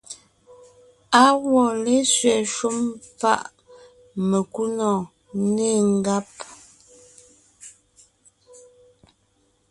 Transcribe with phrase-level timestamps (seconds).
[1.21, 2.77] Á wɔ́ lésẅɛ shúm
[3.19, 3.41] páʼ
[4.29, 5.03] mekúnɔ̀ɔn,
[5.55, 6.27] nê ngáb.